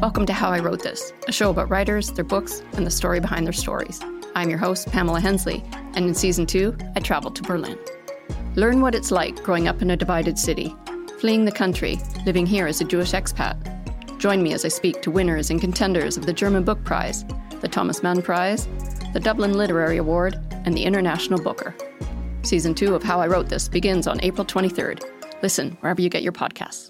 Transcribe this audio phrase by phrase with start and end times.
[0.00, 3.20] Welcome to How I Wrote This, a show about writers, their books, and the story
[3.20, 4.00] behind their stories.
[4.34, 5.62] I'm your host, Pamela Hensley,
[5.94, 7.78] and in season two, I traveled to Berlin.
[8.54, 10.74] Learn what it's like growing up in a divided city,
[11.18, 13.58] fleeing the country, living here as a Jewish expat.
[14.18, 17.26] Join me as I speak to winners and contenders of the German Book Prize,
[17.60, 18.68] the Thomas Mann Prize,
[19.12, 21.74] the Dublin Literary Award, and the International Booker.
[22.40, 25.04] Season two of How I Wrote This begins on April 23rd.
[25.42, 26.89] Listen wherever you get your podcasts.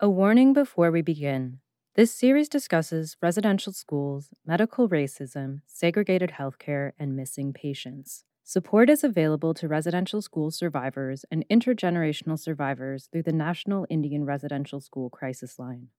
[0.00, 1.60] A warning before we begin.
[1.94, 8.24] This series discusses residential schools, medical racism, segregated healthcare, and missing patients.
[8.42, 14.80] Support is available to residential school survivors and intergenerational survivors through the National Indian Residential
[14.80, 15.90] School Crisis Line.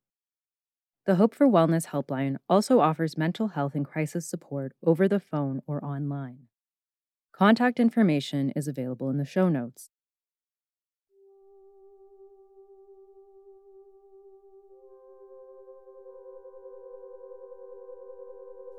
[1.06, 5.62] The Hope for Wellness Helpline also offers mental health and crisis support over the phone
[5.66, 6.50] or online.
[7.32, 9.90] Contact information is available in the show notes.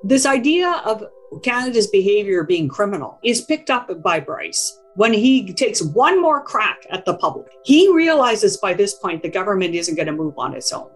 [0.07, 1.03] This idea of
[1.43, 6.87] Canada's behavior being criminal is picked up by Bryce when he takes one more crack
[6.91, 7.49] at the public.
[7.65, 10.89] He realizes by this point the government isn't going to move on its own.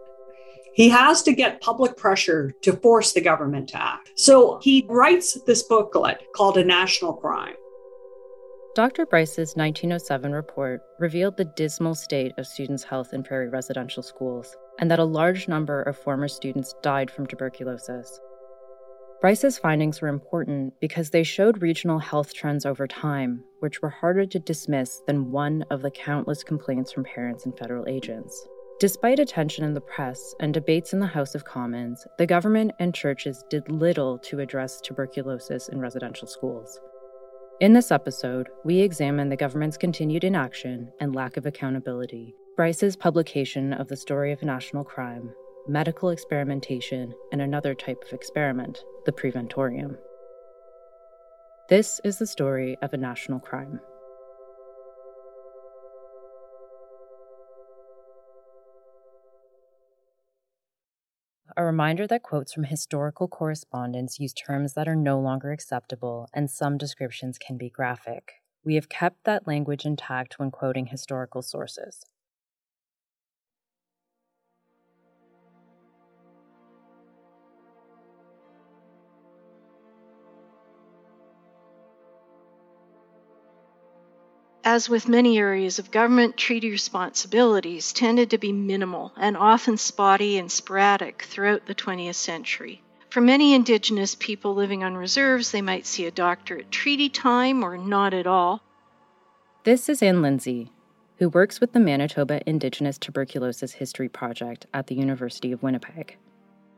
[0.74, 4.12] He has to get public pressure to force the government to act.
[4.14, 7.56] So he writes this booklet called A National Crime.
[8.76, 9.06] Dr.
[9.06, 14.88] Bryce's 1907 report revealed the dismal state of students' health in prairie residential schools and
[14.88, 18.20] that a large number of former students died from tuberculosis.
[19.20, 24.24] Bryce's findings were important because they showed regional health trends over time, which were harder
[24.24, 28.48] to dismiss than one of the countless complaints from parents and federal agents.
[28.78, 32.94] Despite attention in the press and debates in the House of Commons, the government and
[32.94, 36.80] churches did little to address tuberculosis in residential schools.
[37.60, 43.74] In this episode, we examine the government's continued inaction and lack of accountability, Bryce's publication
[43.74, 45.30] of the story of national crime,
[45.68, 49.96] medical experimentation, and another type of experiment, the preventorium.
[51.68, 53.80] This is the story of a national crime.
[61.56, 66.50] A reminder that quotes from historical correspondence use terms that are no longer acceptable, and
[66.50, 68.32] some descriptions can be graphic.
[68.64, 72.04] We have kept that language intact when quoting historical sources.
[84.64, 90.36] As with many areas of government, treaty responsibilities tended to be minimal and often spotty
[90.36, 92.82] and sporadic throughout the 20th century.
[93.08, 97.64] For many Indigenous people living on reserves, they might see a doctor at treaty time
[97.64, 98.62] or not at all.
[99.64, 100.70] This is Anne Lindsay,
[101.16, 106.18] who works with the Manitoba Indigenous Tuberculosis History Project at the University of Winnipeg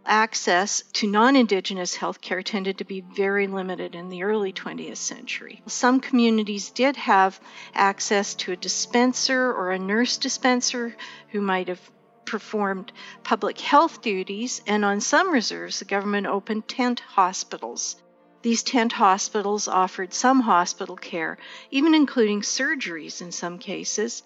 [0.07, 5.63] access to non Indigenous healthcare tended to be very limited in the early 20th century.
[5.67, 7.41] Some communities did have
[7.75, 10.97] access to a dispenser or a nurse dispenser
[11.31, 11.81] who might have
[12.25, 12.93] performed
[13.23, 17.97] public health duties, and on some reserves, the government opened tent hospitals.
[18.43, 21.39] These tent hospitals offered some hospital care,
[21.71, 24.23] even including surgeries in some cases.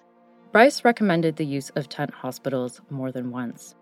[0.52, 3.74] Bryce recommended the use of tent hospitals more than once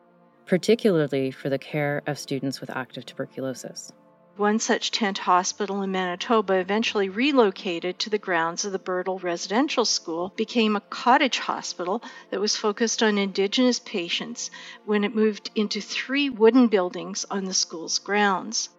[0.46, 3.92] particularly for the care of students with active tuberculosis.
[4.36, 9.84] One such tent hospital in Manitoba, eventually relocated to the grounds of the Birtle Residential
[9.84, 14.50] School, became a cottage hospital that was focused on Indigenous patients
[14.86, 18.70] when it moved into three wooden buildings on the school's grounds.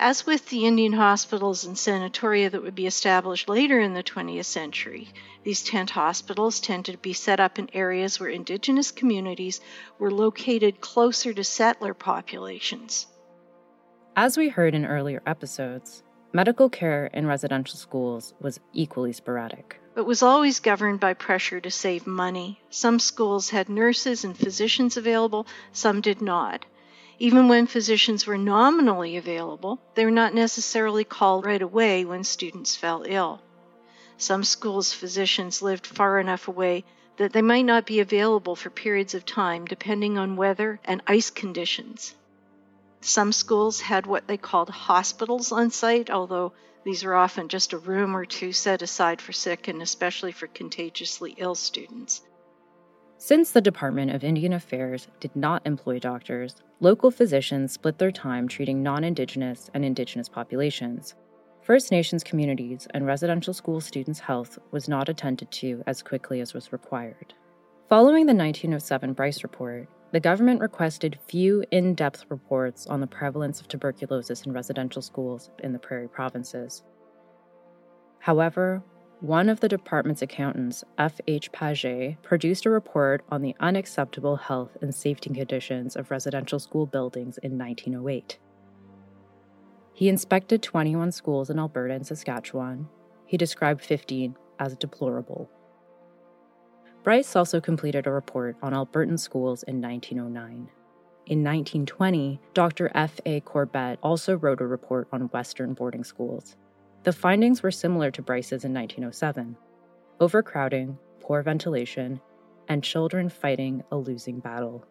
[0.00, 4.44] As with the Indian hospitals and sanatoria that would be established later in the 20th
[4.44, 5.08] century,
[5.42, 9.60] these tent hospitals tended to be set up in areas where indigenous communities
[9.98, 13.08] were located closer to settler populations.
[14.14, 19.80] As we heard in earlier episodes, medical care in residential schools was equally sporadic.
[19.96, 22.60] But was always governed by pressure to save money.
[22.70, 26.66] Some schools had nurses and physicians available, some did not.
[27.20, 32.76] Even when physicians were nominally available, they were not necessarily called right away when students
[32.76, 33.42] fell ill.
[34.16, 36.84] Some schools' physicians lived far enough away
[37.16, 41.30] that they might not be available for periods of time depending on weather and ice
[41.30, 42.14] conditions.
[43.00, 46.52] Some schools had what they called hospitals on site, although
[46.84, 50.46] these were often just a room or two set aside for sick and especially for
[50.46, 52.22] contagiously ill students.
[53.20, 58.46] Since the Department of Indian Affairs did not employ doctors, local physicians split their time
[58.46, 61.16] treating non Indigenous and Indigenous populations.
[61.62, 66.54] First Nations communities and residential school students' health was not attended to as quickly as
[66.54, 67.34] was required.
[67.88, 73.60] Following the 1907 Bryce Report, the government requested few in depth reports on the prevalence
[73.60, 76.84] of tuberculosis in residential schools in the prairie provinces.
[78.20, 78.80] However,
[79.20, 81.50] one of the department's accountants, F.H.
[81.50, 87.36] Paget, produced a report on the unacceptable health and safety conditions of residential school buildings
[87.38, 88.38] in 1908.
[89.92, 92.88] He inspected 21 schools in Alberta and Saskatchewan.
[93.26, 95.50] He described 15 as deplorable.
[97.02, 100.70] Bryce also completed a report on Albertan schools in 1909.
[101.26, 102.92] In 1920, Dr.
[102.94, 103.20] F.
[103.26, 103.40] A.
[103.40, 106.56] Corbett also wrote a report on Western boarding schools.
[107.04, 109.56] The findings were similar to Bryce's in 1907
[110.20, 112.20] overcrowding, poor ventilation,
[112.68, 114.84] and children fighting a losing battle.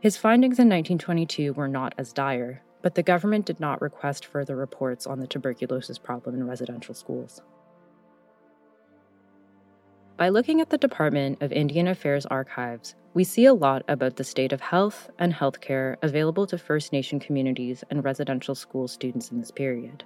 [0.00, 4.56] His findings in 1922 were not as dire, but the government did not request further
[4.56, 7.42] reports on the tuberculosis problem in residential schools.
[10.16, 14.24] By looking at the Department of Indian Affairs archives, we see a lot about the
[14.24, 19.38] state of health and healthcare available to First Nation communities and residential school students in
[19.38, 20.04] this period.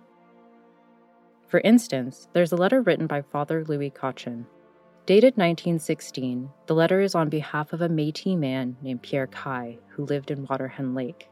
[1.53, 4.47] For instance, there's a letter written by Father Louis Cochin.
[5.05, 10.07] Dated 1916, the letter is on behalf of a Metis man named Pierre Kai, who
[10.07, 11.29] lived in Waterhen Lake.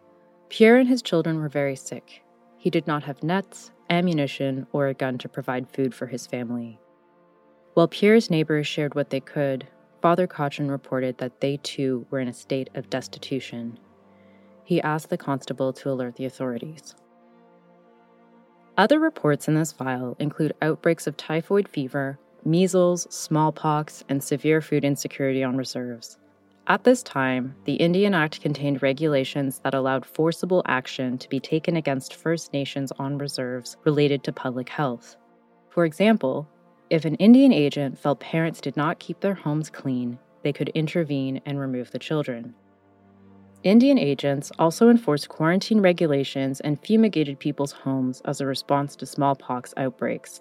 [0.51, 2.23] Pierre and his children were very sick.
[2.59, 6.79] He did not have nets, ammunition, or a gun to provide food for his family.
[7.73, 9.69] While Pierre's neighbors shared what they could,
[10.03, 13.79] Father Cochin reported that they too were in a state of destitution.
[14.65, 16.95] He asked the constable to alert the authorities.
[18.81, 24.87] Other reports in this file include outbreaks of typhoid fever, measles, smallpox, and severe food
[24.87, 26.17] insecurity on reserves.
[26.67, 31.77] At this time, the Indian Act contained regulations that allowed forcible action to be taken
[31.77, 35.15] against First Nations on reserves related to public health.
[35.69, 36.49] For example,
[36.89, 41.43] if an Indian agent felt parents did not keep their homes clean, they could intervene
[41.45, 42.55] and remove the children.
[43.63, 49.75] Indian agents also enforced quarantine regulations and fumigated people's homes as a response to smallpox
[49.77, 50.41] outbreaks.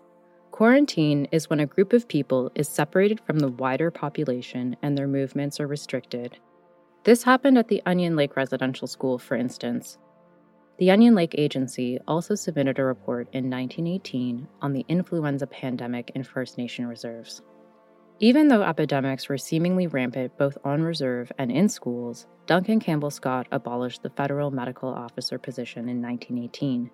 [0.52, 5.08] Quarantine is when a group of people is separated from the wider population and their
[5.08, 6.40] movements are restricted.
[7.04, 9.98] This happened at the Onion Lake Residential School, for instance.
[10.78, 16.24] The Onion Lake Agency also submitted a report in 1918 on the influenza pandemic in
[16.24, 17.42] First Nation reserves.
[18.22, 23.48] Even though epidemics were seemingly rampant both on reserve and in schools, Duncan Campbell Scott
[23.50, 26.92] abolished the federal medical officer position in 1918.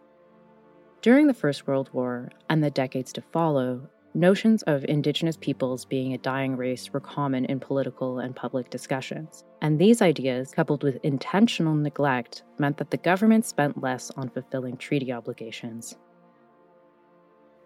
[1.01, 6.13] During the First World War and the decades to follow, notions of Indigenous peoples being
[6.13, 9.45] a dying race were common in political and public discussions.
[9.63, 14.77] And these ideas, coupled with intentional neglect, meant that the government spent less on fulfilling
[14.77, 15.95] treaty obligations.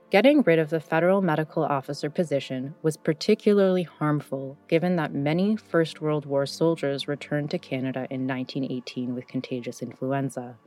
[0.10, 6.02] Getting rid of the federal medical officer position was particularly harmful given that many First
[6.02, 10.58] World War soldiers returned to Canada in 1918 with contagious influenza.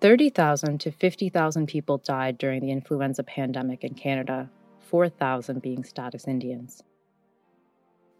[0.00, 4.48] 30,000 to 50,000 people died during the influenza pandemic in Canada,
[4.80, 6.82] 4,000 being status Indians.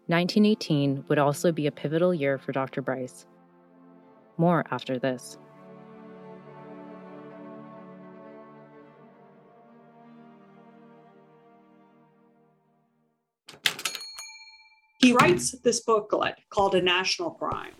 [0.05, 2.83] 1918 would also be a pivotal year for Dr.
[2.83, 3.25] Bryce.
[4.37, 5.39] More after this.
[14.99, 17.71] He writes this booklet called A National Crime.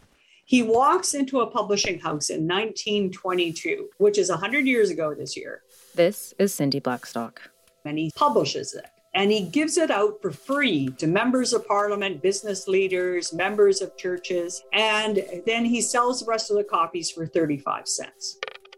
[0.45, 5.63] He walks into a publishing house in 1922, which is 100 years ago this year.
[5.95, 7.41] This is Cindy Blackstock.
[7.83, 8.85] And he publishes it.
[9.13, 13.97] And he gives it out for free to members of parliament, business leaders, members of
[13.97, 14.63] churches.
[14.71, 18.37] And then he sells the rest of the copies for 35 cents.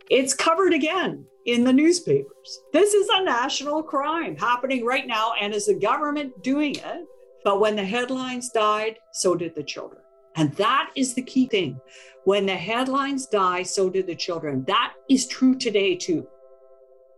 [0.09, 2.59] It's covered again in the newspapers.
[2.73, 5.33] This is a national crime happening right now.
[5.39, 7.05] And is the government doing it?
[7.43, 10.01] But when the headlines died, so did the children.
[10.35, 11.79] And that is the key thing.
[12.23, 14.63] When the headlines die, so did the children.
[14.67, 16.27] That is true today, too.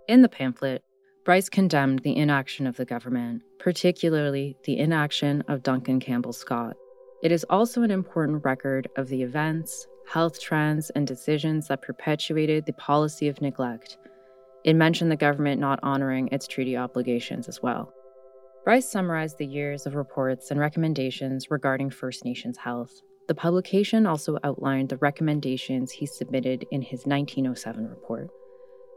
[0.08, 0.84] In the pamphlet,
[1.26, 6.76] Bryce condemned the inaction of the government, particularly the inaction of Duncan Campbell Scott.
[7.22, 12.66] It is also an important record of the events, health trends, and decisions that perpetuated
[12.66, 13.98] the policy of neglect.
[14.66, 17.94] It mentioned the government not honoring its treaty obligations as well.
[18.64, 23.02] Bryce summarized the years of reports and recommendations regarding First Nations health.
[23.28, 28.30] The publication also outlined the recommendations he submitted in his 1907 report.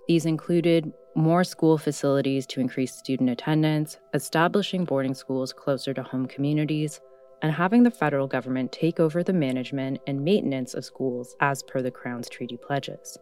[0.06, 6.26] These included more school facilities to increase student attendance, establishing boarding schools closer to home
[6.26, 7.00] communities,
[7.42, 11.82] and having the federal government take over the management and maintenance of schools as per
[11.82, 13.18] the Crown's treaty pledges.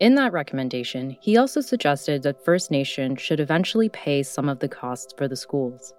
[0.00, 4.68] In that recommendation, he also suggested that First Nations should eventually pay some of the
[4.68, 5.94] costs for the schools.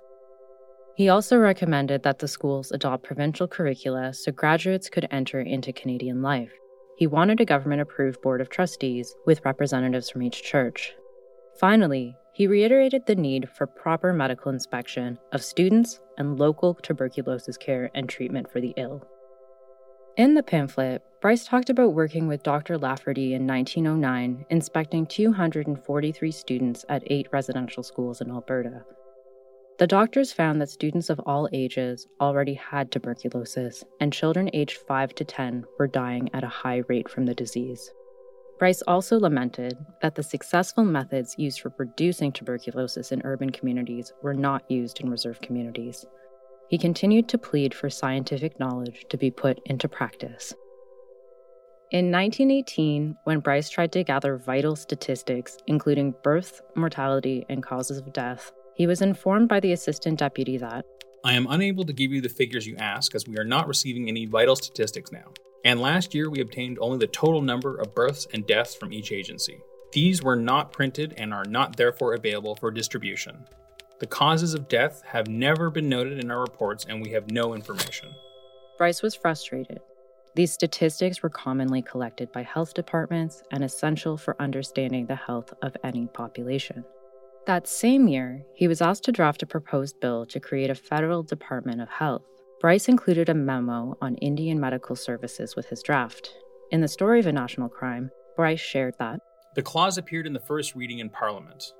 [0.96, 6.22] He also recommended that the schools adopt provincial curricula so graduates could enter into Canadian
[6.22, 6.52] life.
[6.98, 10.94] He wanted a government approved board of trustees with representatives from each church.
[11.60, 17.90] Finally, he reiterated the need for proper medical inspection of students and local tuberculosis care
[17.96, 19.08] and treatment for the ill.
[20.16, 22.78] In the pamphlet, Bryce talked about working with Dr.
[22.78, 28.86] Lafferty in 1909, inspecting 243 students at eight residential schools in Alberta.
[29.80, 35.16] The doctors found that students of all ages already had tuberculosis, and children aged 5
[35.16, 37.92] to 10 were dying at a high rate from the disease.
[38.60, 44.36] Bryce also lamented that the successful methods used for reducing tuberculosis in urban communities were
[44.36, 46.06] not used in reserve communities.
[46.70, 50.54] He continued to plead for scientific knowledge to be put into practice.
[51.92, 58.12] In 1918, when Bryce tried to gather vital statistics, including birth, mortality, and causes of
[58.14, 60.86] death, he was informed by the assistant deputy that
[61.26, 64.10] I am unable to give you the figures you ask as we are not receiving
[64.10, 65.32] any vital statistics now.
[65.64, 69.14] And last year we obtained only the total number of births and deaths from each
[69.14, 69.58] agency.
[69.94, 73.46] These were not printed and are not therefore available for distribution.
[74.00, 77.54] The causes of death have never been noted in our reports, and we have no
[77.54, 78.14] information.
[78.78, 79.80] Bryce was frustrated.
[80.36, 85.78] These statistics were commonly collected by health departments and essential for understanding the health of
[85.84, 86.84] any population.
[87.46, 91.24] That same year, he was asked to draft a proposed bill to create a federal
[91.24, 92.24] Department of Health.
[92.60, 96.34] Bryce included a memo on Indian medical services with his draft.
[96.72, 99.20] In the story of a national crime, Bryce shared that
[99.56, 101.74] The clause appeared in the first reading in Parliament,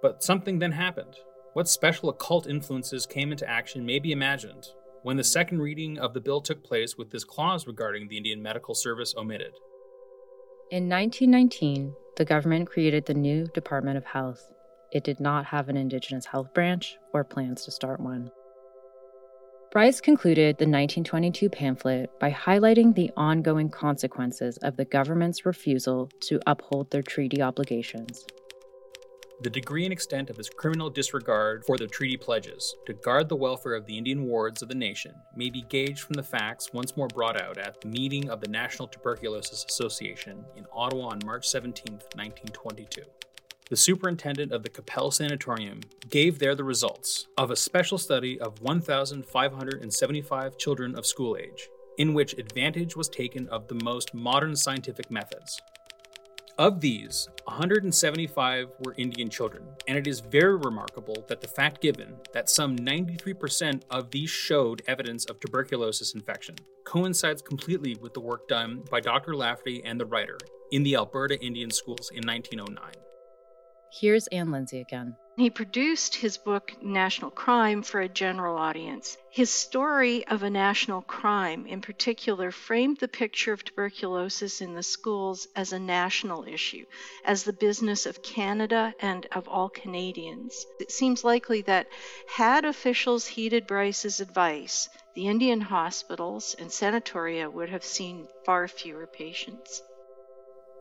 [0.00, 1.16] but something then happened.
[1.54, 4.66] What special occult influences came into action may be imagined
[5.02, 8.42] when the second reading of the bill took place with this clause regarding the Indian
[8.42, 9.54] Medical Service omitted.
[10.70, 14.52] In 1919, the government created the new Department of Health.
[14.92, 18.30] It did not have an Indigenous health branch or plans to start one.
[19.70, 26.40] Bryce concluded the 1922 pamphlet by highlighting the ongoing consequences of the government's refusal to
[26.46, 28.24] uphold their treaty obligations.
[29.40, 33.36] The degree and extent of his criminal disregard for the treaty pledges to guard the
[33.36, 36.96] welfare of the Indian wards of the nation may be gauged from the facts once
[36.96, 41.46] more brought out at the meeting of the National Tuberculosis Association in Ottawa on March
[41.46, 43.02] 17, 1922.
[43.70, 48.60] The superintendent of the Qu'Appelle Sanatorium gave there the results of a special study of
[48.60, 55.12] 1,575 children of school age, in which advantage was taken of the most modern scientific
[55.12, 55.60] methods,
[56.58, 62.16] of these, 175 were Indian children, and it is very remarkable that the fact given
[62.32, 68.48] that some 93% of these showed evidence of tuberculosis infection coincides completely with the work
[68.48, 69.36] done by Dr.
[69.36, 70.36] Lafferty and the writer
[70.72, 72.90] in the Alberta Indian schools in 1909.
[73.90, 75.16] Here's Anne Lindsay again.
[75.36, 79.16] He produced his book National Crime for a general audience.
[79.30, 84.82] His story of a national crime, in particular, framed the picture of tuberculosis in the
[84.82, 86.84] schools as a national issue,
[87.24, 90.66] as the business of Canada and of all Canadians.
[90.80, 91.86] It seems likely that
[92.26, 99.06] had officials heeded Bryce's advice, the Indian hospitals and sanatoria would have seen far fewer
[99.06, 99.82] patients.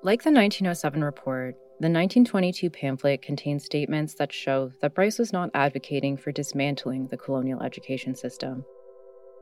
[0.03, 5.51] Like the 1907 report, the 1922 pamphlet contains statements that show that Bryce was not
[5.53, 8.65] advocating for dismantling the colonial education system.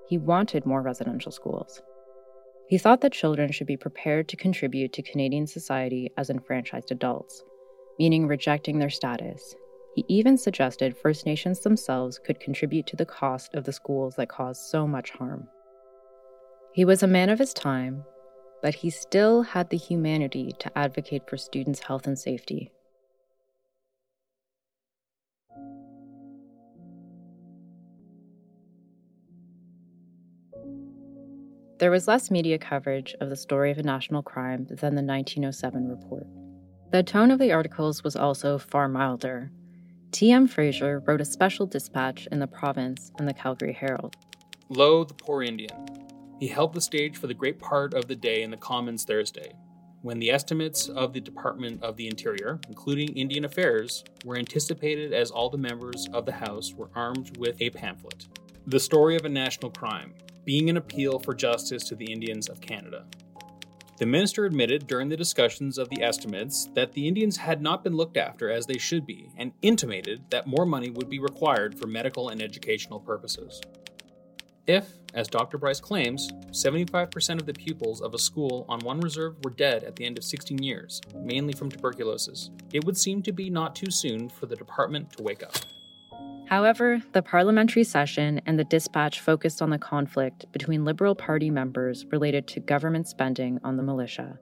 [0.09, 1.81] He wanted more residential schools.
[2.67, 7.41] He thought that children should be prepared to contribute to Canadian society as enfranchised adults,
[7.99, 9.55] meaning rejecting their status.
[9.95, 14.27] He even suggested First Nations themselves could contribute to the cost of the schools that
[14.27, 15.47] caused so much harm.
[16.73, 18.03] He was a man of his time
[18.65, 22.71] but he still had the humanity to advocate for students' health and safety.
[31.77, 35.87] There was less media coverage of the story of a national crime than the 1907
[35.87, 36.25] report.
[36.89, 39.51] The tone of the articles was also far milder.
[40.09, 40.47] T.M.
[40.47, 44.15] Fraser wrote a special dispatch in the province and the Calgary Herald.
[44.69, 46.04] Lo, the poor Indian,
[46.39, 49.53] he held the stage for the great part of the day in the Commons Thursday,
[50.01, 55.31] when the estimates of the Department of the Interior, including Indian Affairs, were anticipated as
[55.31, 58.27] all the members of the House were armed with a pamphlet.
[58.67, 60.13] The Story of a National Crime,
[60.43, 63.05] being an appeal for justice to the Indians of Canada.
[63.97, 67.95] The minister admitted during the discussions of the estimates that the Indians had not been
[67.95, 71.87] looked after as they should be, and intimated that more money would be required for
[71.87, 73.61] medical and educational purposes.
[74.67, 75.57] If, as Dr.
[75.57, 79.95] Bryce claims, 75% of the pupils of a school on one reserve were dead at
[79.95, 83.89] the end of 16 years, mainly from tuberculosis, it would seem to be not too
[83.89, 85.55] soon for the department to wake up.
[86.47, 92.05] However, the parliamentary session and the dispatch focused on the conflict between Liberal Party members
[92.11, 94.37] related to government spending on the militia.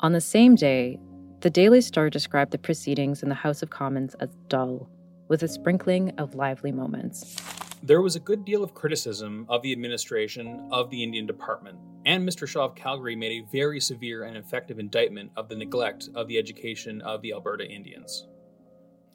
[0.00, 0.98] On the same day,
[1.40, 4.88] the Daily Star described the proceedings in the House of Commons as dull,
[5.28, 7.36] with a sprinkling of lively moments.
[7.82, 12.28] There was a good deal of criticism of the administration of the Indian Department, and
[12.28, 12.46] Mr.
[12.46, 16.38] Shaw of Calgary made a very severe and effective indictment of the neglect of the
[16.38, 18.26] education of the Alberta Indians.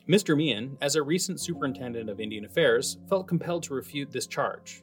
[0.08, 0.38] Mr.
[0.38, 4.82] Meighen, as a recent superintendent of Indian Affairs, felt compelled to refute this charge.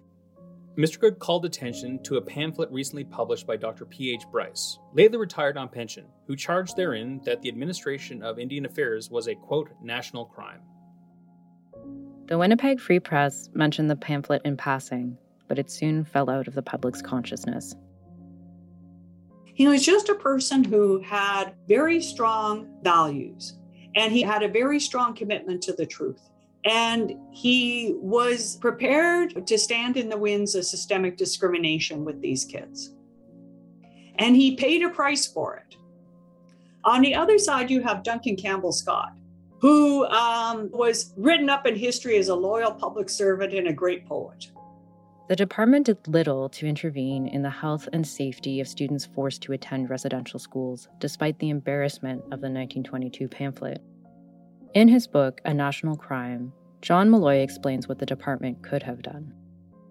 [0.76, 1.00] Mr.
[1.00, 3.86] Good called attention to a pamphlet recently published by Dr.
[3.86, 4.24] P.H.
[4.30, 9.26] Bryce, lately retired on pension, who charged therein that the administration of Indian Affairs was
[9.26, 10.60] a, quote, national crime.
[12.30, 15.18] The Winnipeg Free Press mentioned the pamphlet in passing,
[15.48, 17.74] but it soon fell out of the public's consciousness.
[19.52, 23.58] He was just a person who had very strong values
[23.96, 26.20] and he had a very strong commitment to the truth.
[26.64, 32.94] And he was prepared to stand in the winds of systemic discrimination with these kids.
[34.20, 35.74] And he paid a price for it.
[36.84, 39.14] On the other side, you have Duncan Campbell Scott,
[39.60, 44.06] who um, was written up in history as a loyal public servant and a great
[44.06, 44.50] poet.
[45.28, 49.52] The department did little to intervene in the health and safety of students forced to
[49.52, 53.80] attend residential schools, despite the embarrassment of the 1922 pamphlet.
[54.74, 59.32] In his book, A National Crime, John Milloy explains what the department could have done.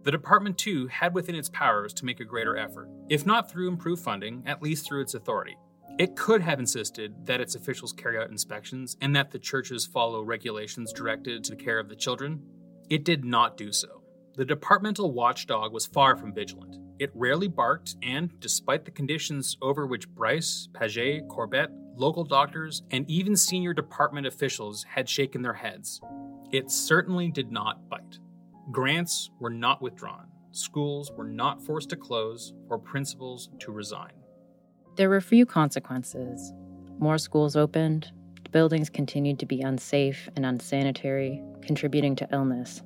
[0.03, 3.67] The department, too, had within its powers to make a greater effort, if not through
[3.67, 5.55] improved funding, at least through its authority.
[5.97, 10.21] It could have insisted that its officials carry out inspections and that the churches follow
[10.21, 12.41] regulations directed to the care of the children.
[12.89, 14.03] It did not do so.
[14.35, 16.77] The departmental watchdog was far from vigilant.
[16.99, 23.09] It rarely barked, and despite the conditions over which Bryce, Paget, Corbett, local doctors, and
[23.09, 25.99] even senior department officials had shaken their heads,
[26.51, 28.19] it certainly did not bite.
[28.71, 34.18] Grants were not withdrawn, schools were not forced to close, or principals to resign.
[34.99, 36.51] There were few consequences.
[36.97, 38.11] More schools opened,
[38.51, 42.83] buildings continued to be unsafe and unsanitary, contributing to illness.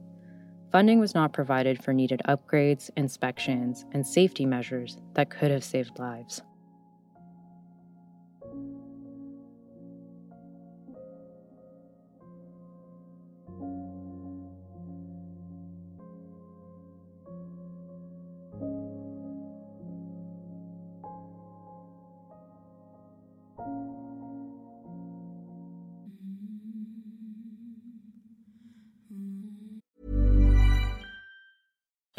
[0.71, 5.97] Funding was not provided for needed upgrades, inspections, and safety measures that could have saved
[5.97, 6.43] lives.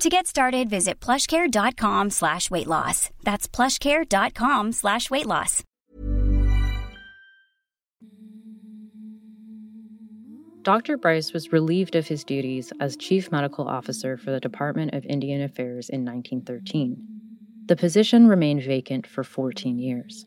[0.00, 3.10] To get started, visit plushcare.com slash weight loss.
[3.22, 5.62] That's plushcare.com slash weight loss.
[10.62, 10.96] Dr.
[10.96, 15.42] Bryce was relieved of his duties as Chief Medical Officer for the Department of Indian
[15.42, 16.96] Affairs in 1913.
[17.66, 20.26] The position remained vacant for 14 years.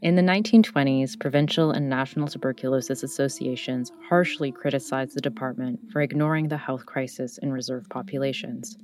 [0.00, 6.56] In the 1920s, provincial and national tuberculosis associations harshly criticized the department for ignoring the
[6.56, 8.76] health crisis in reserve populations.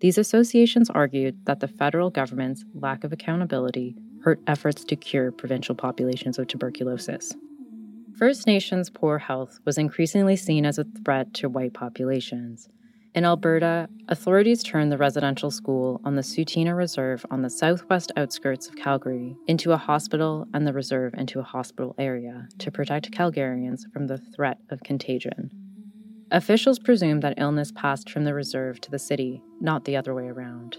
[0.00, 5.74] These associations argued that the federal government's lack of accountability hurt efforts to cure provincial
[5.74, 7.34] populations of tuberculosis.
[8.16, 12.68] First Nations poor health was increasingly seen as a threat to white populations.
[13.14, 18.68] In Alberta, authorities turned the residential school on the Tsuut'ina Reserve on the southwest outskirts
[18.68, 23.90] of Calgary into a hospital and the reserve into a hospital area to protect Calgarians
[23.92, 25.50] from the threat of contagion.
[26.30, 30.28] Officials presumed that illness passed from the reserve to the city, not the other way
[30.28, 30.76] around.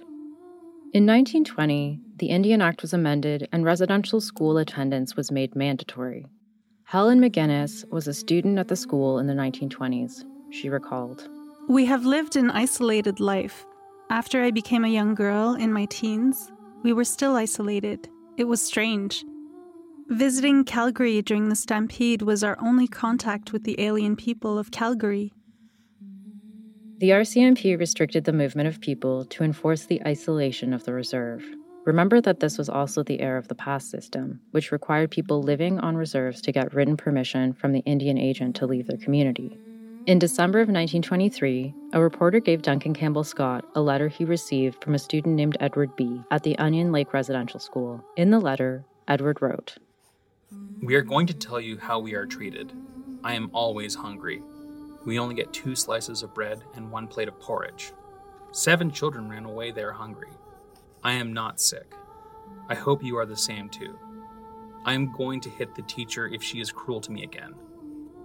[0.94, 6.28] In 1920, the Indian Act was amended and residential school attendance was made mandatory.
[6.84, 10.24] Helen McGinnis was a student at the school in the 1920s.
[10.52, 11.28] She recalled
[11.68, 13.66] We have lived an isolated life.
[14.12, 16.52] After I became a young girl in my teens,
[16.84, 18.08] we were still isolated.
[18.38, 19.24] It was strange.
[20.08, 25.32] Visiting Calgary during the stampede was our only contact with the alien people of Calgary.
[27.00, 31.42] The RCMP restricted the movement of people to enforce the isolation of the reserve.
[31.86, 35.80] Remember that this was also the era of the pass system, which required people living
[35.80, 39.58] on reserves to get written permission from the Indian agent to leave their community.
[40.08, 44.94] In December of 1923, a reporter gave Duncan Campbell Scott a letter he received from
[44.94, 46.22] a student named Edward B.
[46.32, 48.04] at the Onion Lake Residential School.
[48.18, 49.78] In the letter, Edward wrote
[50.82, 52.74] We are going to tell you how we are treated.
[53.24, 54.42] I am always hungry.
[55.06, 57.94] We only get two slices of bread and one plate of porridge.
[58.52, 60.32] Seven children ran away there hungry.
[61.04, 61.94] I am not sick.
[62.68, 63.98] I hope you are the same too.
[64.86, 67.54] I am going to hit the teacher if she is cruel to me again.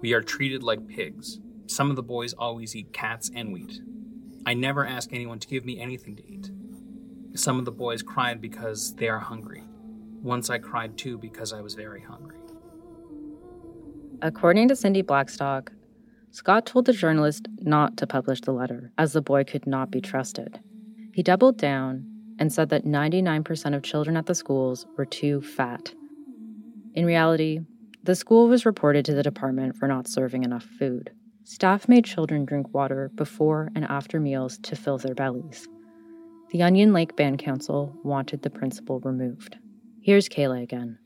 [0.01, 1.41] We are treated like pigs.
[1.67, 3.81] Some of the boys always eat cats and wheat.
[4.47, 6.51] I never ask anyone to give me anything to eat.
[7.35, 9.65] Some of the boys cried because they are hungry.
[10.23, 12.39] Once I cried too because I was very hungry.
[14.23, 15.73] According to Cindy Blackstock,
[16.35, 20.01] Scott told the journalist not to publish the letter, as the boy could not be
[20.01, 20.59] trusted.
[21.13, 22.05] He doubled down
[22.41, 25.95] and said that 99% of children at the schools were too fat.
[26.95, 27.61] In reality,
[28.03, 31.13] the school was reported to the department for not serving enough food.
[31.45, 35.69] Staff made children drink water before and after meals to fill their bellies.
[36.51, 39.57] The Onion Lake Band Council wanted the principal removed.
[40.03, 40.99] Here's Kaila again.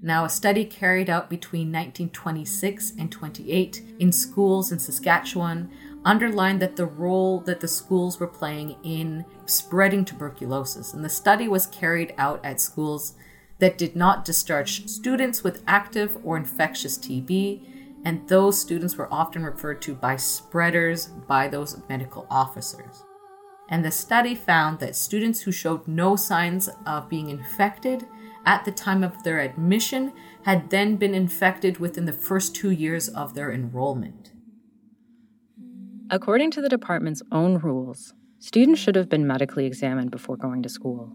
[0.00, 5.70] Now, a study carried out between 1926 and 28 in schools in Saskatchewan
[6.04, 10.94] underlined that the role that the schools were playing in spreading tuberculosis.
[10.94, 13.14] And the study was carried out at schools
[13.58, 17.60] that did not discharge students with active or infectious TB,
[18.04, 23.02] and those students were often referred to by spreaders by those medical officers.
[23.68, 28.06] And the study found that students who showed no signs of being infected
[28.44, 33.08] at the time of their admission had then been infected within the first two years
[33.08, 34.32] of their enrollment.
[36.10, 40.68] According to the department's own rules, students should have been medically examined before going to
[40.68, 41.12] school.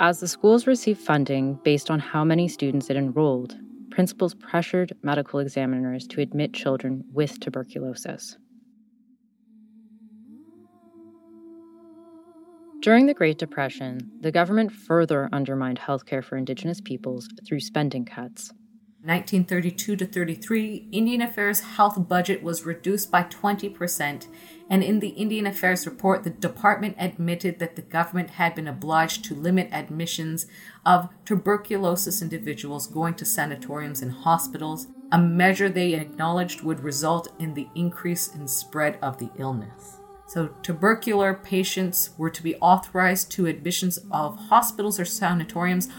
[0.00, 3.54] As the schools received funding based on how many students it enrolled,
[3.90, 8.38] principals pressured medical examiners to admit children with tuberculosis.
[12.82, 18.50] During the Great Depression, the government further undermined healthcare for Indigenous peoples through spending cuts.
[19.04, 24.26] 1932 to 33, Indian Affairs health budget was reduced by 20%,
[24.68, 29.24] and in the Indian Affairs report, the department admitted that the government had been obliged
[29.26, 30.46] to limit admissions
[30.84, 37.54] of tuberculosis individuals going to sanatoriums and hospitals, a measure they acknowledged would result in
[37.54, 39.98] the increase in spread of the illness.
[40.32, 45.90] So, tubercular patients were to be authorized to admissions of hospitals or sanatoriums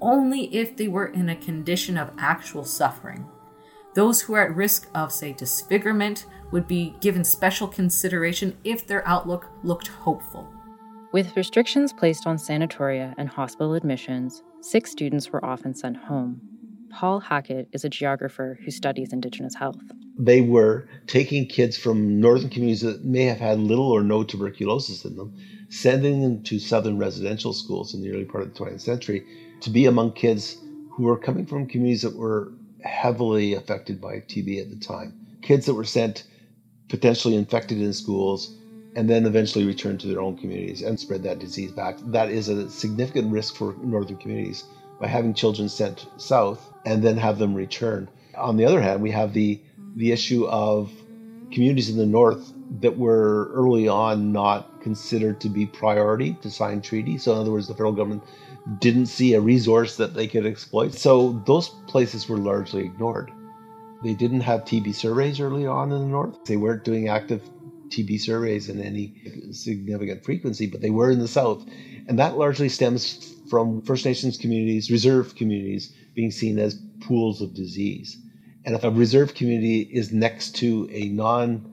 [0.00, 3.26] only if they were in a condition of actual suffering.
[3.96, 9.06] Those who are at risk of, say, disfigurement would be given special consideration if their
[9.08, 10.48] outlook looked hopeful.
[11.12, 16.40] With restrictions placed on sanatoria and hospital admissions, sick students were often sent home.
[16.92, 19.82] Paul Hackett is a geographer who studies Indigenous health
[20.18, 25.04] they were taking kids from northern communities that may have had little or no tuberculosis
[25.04, 25.34] in them,
[25.68, 29.24] sending them to southern residential schools in the early part of the 20th century
[29.60, 30.56] to be among kids
[30.90, 35.14] who were coming from communities that were heavily affected by TB at the time.
[35.42, 36.24] Kids that were sent
[36.88, 38.56] potentially infected in schools
[38.96, 41.96] and then eventually returned to their own communities and spread that disease back.
[42.06, 44.64] That is a significant risk for northern communities
[45.00, 48.08] by having children sent south and then have them return.
[48.36, 49.60] On the other hand, we have the
[49.96, 50.90] the issue of
[51.50, 56.80] communities in the north that were early on not considered to be priority to sign
[56.80, 57.24] treaties.
[57.24, 58.22] So, in other words, the federal government
[58.78, 60.94] didn't see a resource that they could exploit.
[60.94, 63.32] So, those places were largely ignored.
[64.02, 66.44] They didn't have TB surveys early on in the north.
[66.44, 67.42] They weren't doing active
[67.88, 69.14] TB surveys in any
[69.52, 71.66] significant frequency, but they were in the South.
[72.08, 77.52] And that largely stems from First Nations communities, reserve communities, being seen as pools of
[77.52, 78.16] disease.
[78.64, 81.66] And if a reserve community is next to a non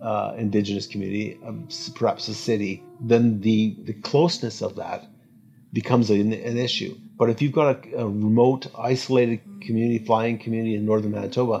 [0.00, 5.06] uh, indigenous community, um, perhaps a city, then the, the closeness of that
[5.72, 6.96] becomes an, an issue.
[7.16, 11.60] But if you've got a, a, remote, isolated community, fly-in community in northern Manitoba,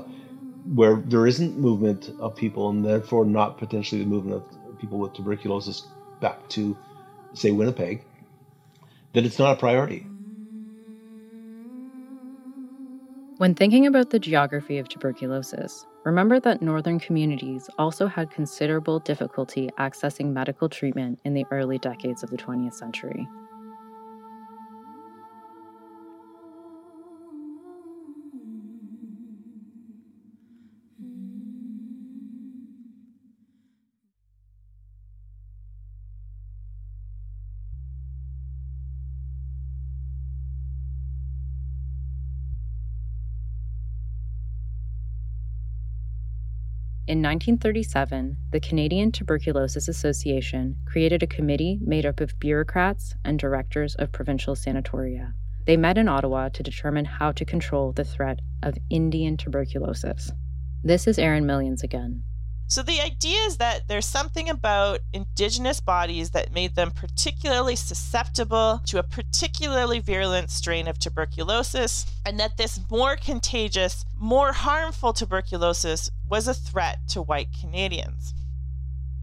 [0.74, 5.14] where there isn't movement of people and therefore not potentially the movement of people with
[5.14, 5.86] tuberculosis
[6.20, 6.76] back to,
[7.34, 8.04] say, Winnipeg,
[9.12, 10.06] then it's not a priority.
[13.42, 19.68] When thinking about the geography of tuberculosis, remember that northern communities also had considerable difficulty
[19.80, 23.26] accessing medical treatment in the early decades of the 20th century.
[47.04, 53.96] In 1937, the Canadian Tuberculosis Association created a committee made up of bureaucrats and directors
[53.96, 55.32] of provincial sanatoria.
[55.66, 60.30] They met in Ottawa to determine how to control the threat of Indian tuberculosis.
[60.84, 62.22] This is Erin Millions again.
[62.72, 68.80] So the idea is that there's something about indigenous bodies that made them particularly susceptible
[68.86, 76.10] to a particularly virulent strain of tuberculosis, and that this more contagious, more harmful tuberculosis
[76.26, 78.32] was a threat to white Canadians.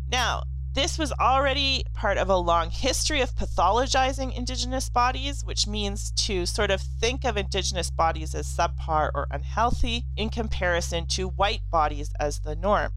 [0.07, 0.43] Now,
[0.75, 6.45] this was already part of a long history of pathologizing Indigenous bodies, which means to
[6.45, 12.13] sort of think of Indigenous bodies as subpar or unhealthy in comparison to white bodies
[12.19, 12.93] as the norm.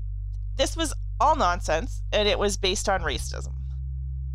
[0.57, 3.55] This was all nonsense, and it was based on racism.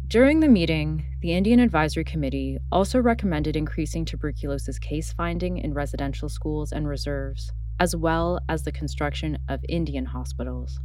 [0.07, 6.29] During the meeting, the Indian Advisory Committee also recommended increasing tuberculosis case finding in residential
[6.29, 10.79] schools and reserves, as well as the construction of Indian hospitals.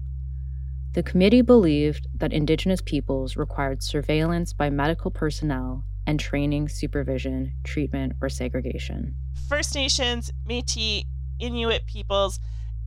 [0.95, 8.15] The committee believed that Indigenous peoples required surveillance by medical personnel and training, supervision, treatment,
[8.21, 9.15] or segregation.
[9.49, 11.05] First Nations, Metis,
[11.39, 12.41] Inuit peoples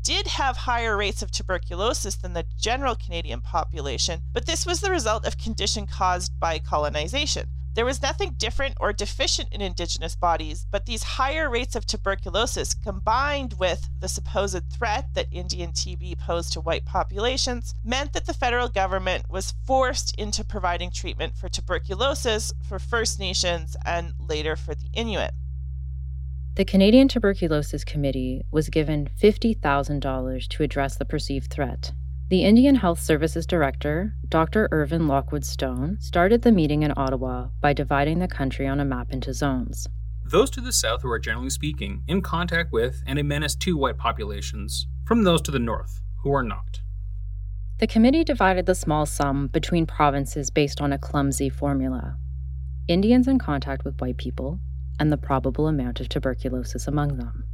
[0.05, 4.91] did have higher rates of tuberculosis than the general Canadian population, but this was the
[4.91, 7.49] result of condition caused by colonization.
[7.73, 12.75] There was nothing different or deficient in Indigenous bodies, but these higher rates of tuberculosis
[12.75, 18.33] combined with the supposed threat that Indian TB posed to white populations meant that the
[18.33, 24.75] federal government was forced into providing treatment for tuberculosis for First Nations and later for
[24.75, 25.33] the Inuit.
[26.55, 31.91] The Canadian Tuberculosis Committee was given $50,000 to address the perceived threat.
[32.29, 34.69] The Indian Health Services Director, Dr.
[34.71, 39.11] Irvin Lockwood Stone, started the meeting in Ottawa by dividing the country on a map
[39.11, 39.89] into zones.
[40.23, 43.75] Those to the south who are generally speaking in contact with and a menace to
[43.75, 46.79] white populations, from those to the north who are not.
[47.79, 52.15] The committee divided the small sum between provinces based on a clumsy formula.
[52.87, 54.61] Indians in contact with white people,
[54.99, 57.45] and the probable amount of tuberculosis among them.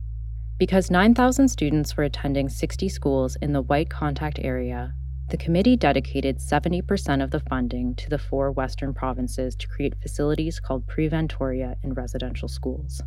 [0.57, 4.93] Because 9,000 students were attending 60 schools in the white contact area,
[5.29, 10.59] the committee dedicated 70% of the funding to the four western provinces to create facilities
[10.59, 13.01] called preventoria in residential schools.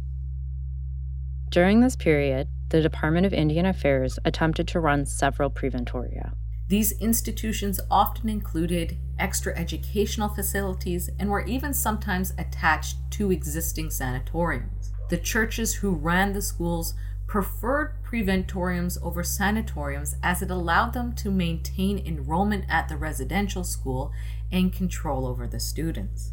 [1.51, 6.33] During this period, the Department of Indian Affairs attempted to run several preventoria.
[6.67, 14.93] These institutions often included extra educational facilities and were even sometimes attached to existing sanatoriums.
[15.11, 16.95] The churches who ran the schools
[17.27, 24.13] preferred preventoriums over sanatoriums as it allowed them to maintain enrollment at the residential school
[24.51, 26.33] and control over the students.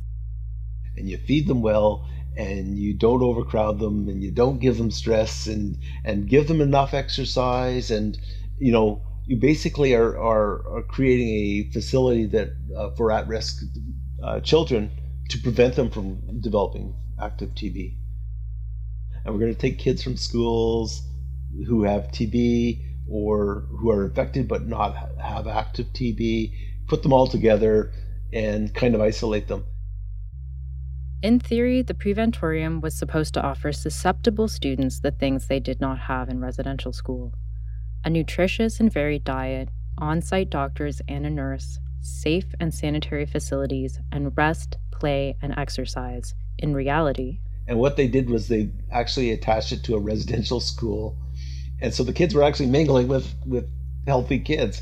[0.95, 4.91] And you feed them well and you don't overcrowd them and you don't give them
[4.91, 8.17] stress and and give them enough exercise and
[8.57, 13.63] you know you basically are, are, are creating a facility that uh, for at-risk
[14.23, 14.91] uh, children
[15.29, 17.97] to prevent them from developing active TB.
[19.23, 21.07] And we're going to take kids from schools
[21.67, 26.53] who have TB or who are infected but not have active TB,
[26.87, 27.91] put them all together
[28.33, 29.65] and kind of isolate them.
[31.21, 35.99] In theory, the preventorium was supposed to offer susceptible students the things they did not
[35.99, 37.35] have in residential school
[38.03, 43.99] a nutritious and varied diet, on site doctors and a nurse, safe and sanitary facilities,
[44.11, 47.39] and rest, play, and exercise in reality.
[47.67, 51.17] And what they did was they actually attached it to a residential school.
[51.79, 53.69] And so the kids were actually mingling with, with
[54.07, 54.81] healthy kids.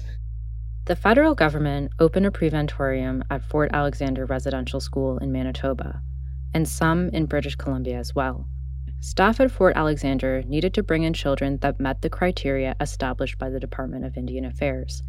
[0.86, 6.02] The federal government opened a preventorium at Fort Alexander Residential School in Manitoba,
[6.54, 8.48] and some in British Columbia as well.
[9.02, 13.50] Staff at Fort Alexander needed to bring in children that met the criteria established by
[13.50, 15.04] the Department of Indian Affairs,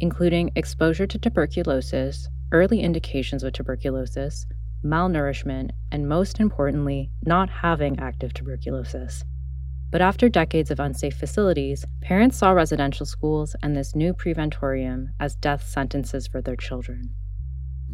[0.00, 4.46] including exposure to tuberculosis, early indications of tuberculosis,
[4.84, 9.24] malnourishment, and most importantly, not having active tuberculosis.
[9.90, 15.36] But after decades of unsafe facilities, parents saw residential schools and this new preventorium as
[15.36, 17.14] death sentences for their children.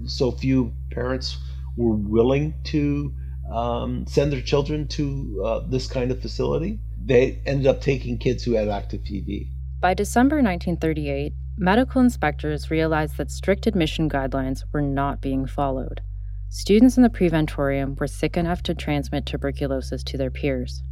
[0.04, 1.38] So few parents
[1.76, 3.14] were willing to
[3.50, 6.78] um, send their children to uh, this kind of facility.
[7.04, 9.48] They ended up taking kids who had active TB.
[9.80, 16.00] By December 1938, medical inspectors realized that strict admission guidelines were not being followed.
[16.48, 20.82] Students in the preventorium were sick enough to transmit tuberculosis to their peers.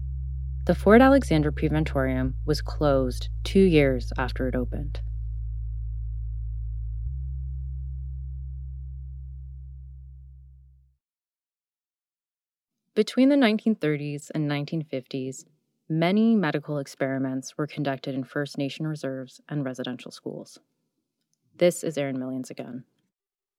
[0.66, 5.00] The Fort Alexander Preventorium was closed two years after it opened.
[12.96, 15.44] Between the 1930s and 1950s,
[15.88, 20.58] many medical experiments were conducted in First Nation reserves and residential schools.
[21.56, 22.84] This is Erin Millions again.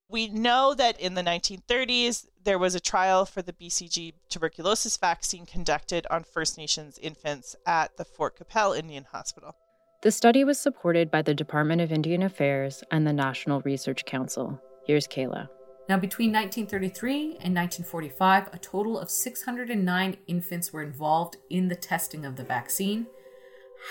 [0.10, 5.46] We know that in the 1930s, there was a trial for the BCG tuberculosis vaccine
[5.46, 9.56] conducted on First Nations infants at the Fort Qu'Appelle Indian Hospital.
[10.02, 14.60] The study was supported by the Department of Indian Affairs and the National Research Council.
[14.86, 15.48] Here's Kaila.
[15.90, 22.26] Now, between 1933 and 1945, a total of 609 infants were involved in the testing
[22.26, 23.08] of the vaccine.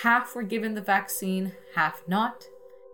[0.03, 2.45] Half were given the vaccine, half not.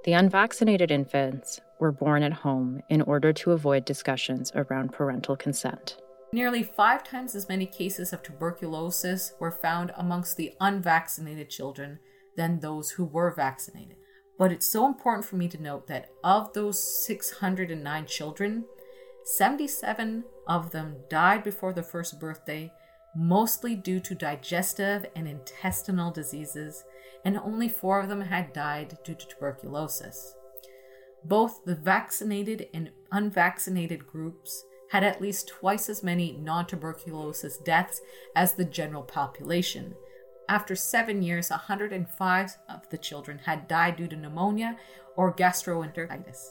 [0.05, 5.99] The unvaccinated infants were born at home in order to avoid discussions around parental consent.
[6.33, 11.99] Nearly five times as many cases of tuberculosis were found amongst the unvaccinated children
[12.37, 13.97] than those who were vaccinated.
[14.39, 18.65] But it's so important for me to note that of those 609 children,
[19.27, 22.73] 77 of them died before their first birthday,
[23.17, 26.85] mostly due to digestive and intestinal diseases,
[27.25, 30.33] and only four of them had died due to tuberculosis.
[31.25, 38.01] Both the vaccinated and unvaccinated groups had at least twice as many non tuberculosis deaths
[38.37, 39.97] as the general population.
[40.49, 44.77] After seven years, 105 of the children had died due to pneumonia
[45.17, 46.51] or gastroenteritis.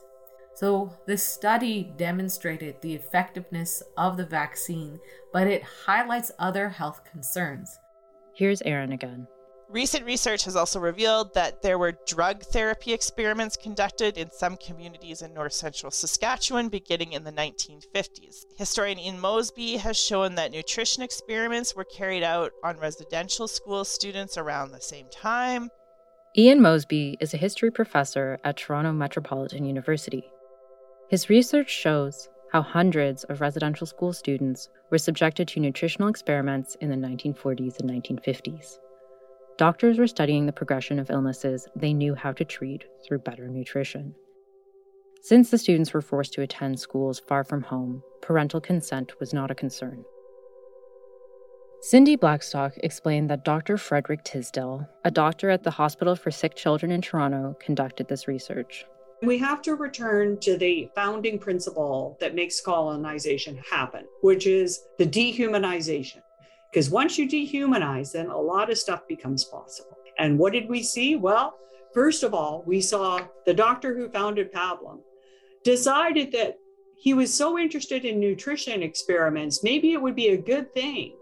[0.56, 5.00] So, this study demonstrated the effectiveness of the vaccine,
[5.34, 7.78] but it highlights other health concerns.
[8.34, 9.28] Here's Erin again.
[9.68, 15.24] Recent research has also revealed that there were drug therapy experiments conducted in some communities
[15.24, 18.46] in north central Saskatchewan beginning in the 1950s.
[18.58, 24.38] Historian Ian Mosby has shown that nutrition experiments were carried out on residential school students
[24.38, 25.70] around the same time.
[26.38, 30.30] Ian Mosby is a history professor at Toronto Metropolitan University.
[31.08, 36.90] His research shows how hundreds of residential school students were subjected to nutritional experiments in
[36.90, 38.78] the 1940s and 1950s.
[39.58, 44.16] Doctors were studying the progression of illnesses they knew how to treat through better nutrition.
[45.22, 49.52] Since the students were forced to attend schools far from home, parental consent was not
[49.52, 50.04] a concern.
[51.82, 53.78] Cindy Blackstock explained that Dr.
[53.78, 58.86] Frederick Tisdall, a doctor at the Hospital for Sick Children in Toronto, conducted this research.
[59.26, 65.06] We have to return to the founding principle that makes colonization happen, which is the
[65.06, 66.22] dehumanization.
[66.72, 69.98] Because once you dehumanize, then a lot of stuff becomes possible.
[70.20, 71.16] And what did we see?
[71.16, 71.56] Well,
[71.94, 75.00] first of all, we saw the doctor who founded Pablum
[75.64, 76.58] decided that
[76.98, 81.14] he was so interested in nutrition experiments, maybe it would be a good thing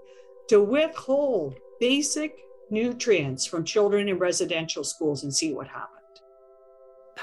[0.49, 2.35] to withhold basic
[2.69, 5.92] nutrients from children in residential schools and see what happened.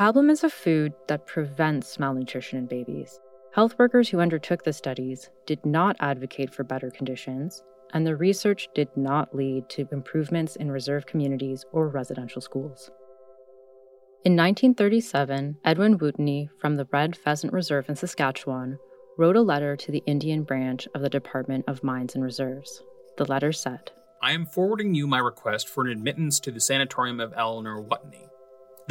[0.00, 3.20] Pablum is a food that prevents malnutrition in babies.
[3.52, 8.70] Health workers who undertook the studies did not advocate for better conditions, and the research
[8.74, 12.90] did not lead to improvements in reserve communities or residential schools.
[14.24, 18.78] In 1937, Edwin Wooteney from the Red Pheasant Reserve in Saskatchewan
[19.18, 22.82] wrote a letter to the Indian branch of the Department of Mines and Resources.
[23.18, 23.90] The letter said,
[24.22, 28.29] I am forwarding you my request for an admittance to the sanatorium of Eleanor Wooteney.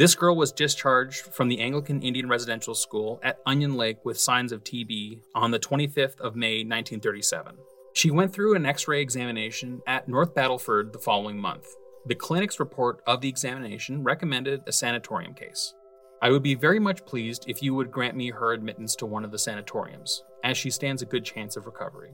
[0.00, 4.50] This girl was discharged from the Anglican Indian Residential School at Onion Lake with signs
[4.50, 7.56] of TB on the 25th of May 1937.
[7.92, 11.66] She went through an x ray examination at North Battleford the following month.
[12.06, 15.74] The clinic's report of the examination recommended a sanatorium case.
[16.22, 19.26] I would be very much pleased if you would grant me her admittance to one
[19.26, 22.12] of the sanatoriums, as she stands a good chance of recovery.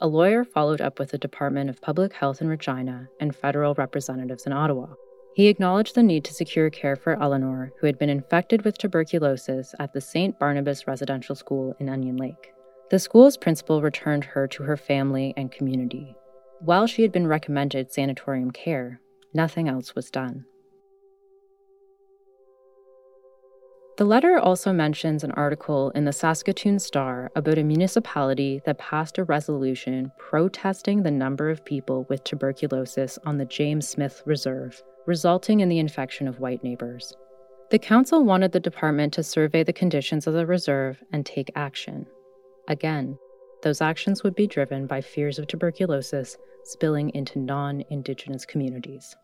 [0.00, 4.46] A lawyer followed up with the Department of Public Health in Regina and federal representatives
[4.46, 4.94] in Ottawa.
[5.38, 9.72] He acknowledged the need to secure care for Eleanor, who had been infected with tuberculosis
[9.78, 10.36] at the St.
[10.36, 12.52] Barnabas Residential School in Onion Lake.
[12.90, 16.16] The school's principal returned her to her family and community.
[16.58, 19.00] While she had been recommended sanatorium care,
[19.32, 20.44] nothing else was done.
[23.96, 29.18] The letter also mentions an article in the Saskatoon Star about a municipality that passed
[29.18, 35.60] a resolution protesting the number of people with tuberculosis on the James Smith Reserve resulting
[35.60, 37.14] in the infection of white neighbors.
[37.70, 42.06] The council wanted the department to survey the conditions of the reserve and take action.
[42.68, 43.18] Again,
[43.62, 49.16] those actions would be driven by fears of tuberculosis spilling into non Indigenous communities.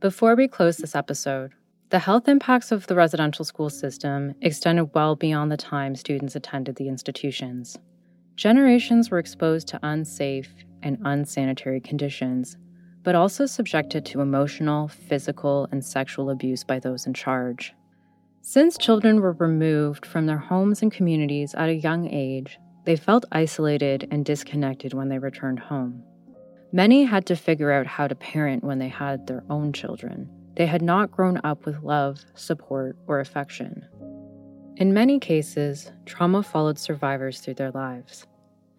[0.00, 1.52] Before we close this episode,
[1.92, 6.74] the health impacts of the residential school system extended well beyond the time students attended
[6.76, 7.76] the institutions.
[8.34, 12.56] Generations were exposed to unsafe and unsanitary conditions,
[13.02, 17.74] but also subjected to emotional, physical, and sexual abuse by those in charge.
[18.40, 23.26] Since children were removed from their homes and communities at a young age, they felt
[23.32, 26.02] isolated and disconnected when they returned home.
[26.72, 30.66] Many had to figure out how to parent when they had their own children they
[30.66, 33.86] had not grown up with love, support, or affection.
[34.76, 38.26] In many cases, trauma followed survivors through their lives.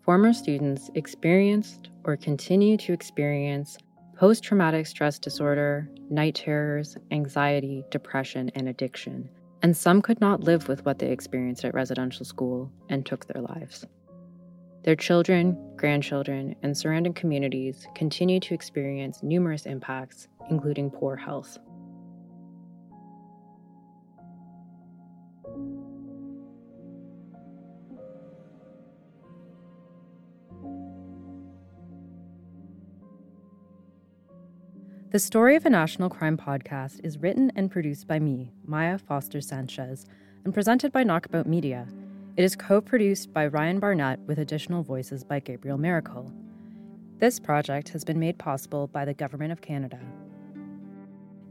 [0.01, 3.77] Former students experienced or continue to experience
[4.17, 9.29] post traumatic stress disorder, night terrors, anxiety, depression, and addiction,
[9.61, 13.41] and some could not live with what they experienced at residential school and took their
[13.41, 13.85] lives.
[14.83, 21.57] Their children, grandchildren, and surrounding communities continue to experience numerous impacts, including poor health.
[35.11, 39.41] The Story of a National Crime podcast is written and produced by me, Maia Foster
[39.41, 40.05] Sanchez,
[40.43, 41.87] and presented by Knockabout Media
[42.35, 46.33] it is co produced by Ryan Barnett with additional voices by Gabriel Maracle.
[47.19, 49.99] This project has been made possible by the Government of Canada.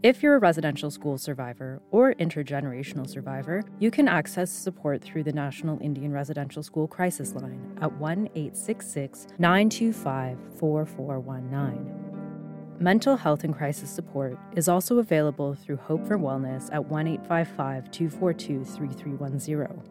[0.03, 5.33] If you're a residential school survivor or intergenerational survivor, you can access support through the
[5.33, 12.77] National Indian Residential School Crisis Line at 1 866 925 4419.
[12.81, 17.89] Mental health and crisis support is also available through Hope for Wellness at 1 855
[17.93, 19.83] 242 3310.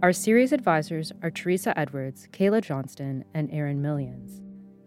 [0.00, 4.40] Our series advisors are Teresa Edwards, Kaila Johnston, and Erin Millions.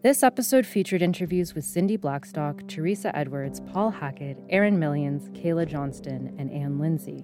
[0.03, 6.33] This episode featured interviews with Cindy Blackstock, Teresa Edwards, Paul Hackett, Erin Millions, Kaila Johnston,
[6.39, 7.23] and Anne Lindsay.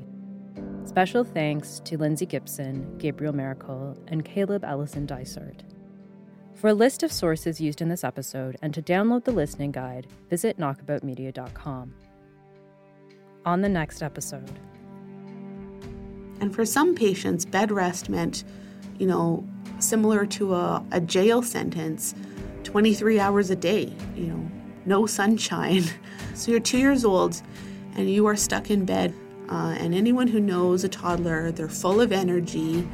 [0.86, 5.64] Special thanks to Lindsay Gibson, Gabriel Maracle, and Caleb Ellison Dysart.
[6.54, 10.06] For a list of sources used in this episode and to download the listening guide,
[10.30, 11.96] visit knockaboutmedia.com.
[13.44, 14.60] On the next episode,
[16.40, 18.44] and for some patients, bed rest meant,
[19.00, 19.44] you know,
[19.80, 22.14] similar to a, a jail sentence,
[22.68, 24.52] 23 hours a day, you know,
[24.86, 25.84] no sunshine.
[26.34, 27.42] So you're two years old
[27.96, 29.12] and you are stuck in bed.
[29.50, 32.88] Uh, and anyone who knows a toddler, they're full of energy.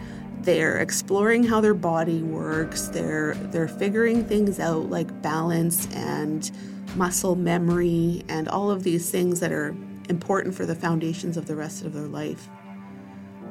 [0.43, 2.87] They're exploring how their body works.
[2.87, 6.49] They're they're figuring things out like balance and
[6.95, 9.75] muscle memory and all of these things that are
[10.07, 12.47] important for the foundations of the rest of their life.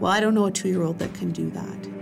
[0.01, 2.02] Well, I don't know a two year old that can do that.